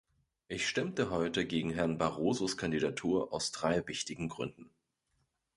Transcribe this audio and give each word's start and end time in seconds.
Ich 0.47 0.67
stimmte 0.67 1.11
heute 1.11 1.45
gegen 1.45 1.69
Herrn 1.69 1.99
Barrosos 1.99 2.57
Kandidatur 2.57 3.31
aus 3.31 3.51
drei 3.51 3.87
wichtigen 3.87 4.29
Gründen. 4.29 4.71